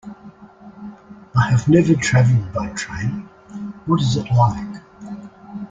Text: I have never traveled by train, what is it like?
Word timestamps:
I 1.35 1.51
have 1.51 1.67
never 1.69 1.93
traveled 1.93 2.51
by 2.51 2.69
train, 2.69 3.29
what 3.85 4.01
is 4.01 4.17
it 4.17 4.31
like? 4.31 4.81